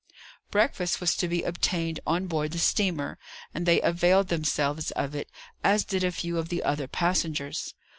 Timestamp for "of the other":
6.39-6.87